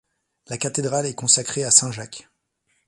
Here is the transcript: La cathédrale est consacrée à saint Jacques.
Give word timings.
La 0.47 0.57
cathédrale 0.57 1.05
est 1.05 1.13
consacrée 1.13 1.63
à 1.63 1.69
saint 1.69 1.91
Jacques. 1.91 2.27